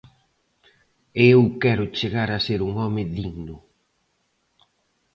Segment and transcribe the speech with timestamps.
[1.21, 3.57] E eu quero chegar a ser un home digno.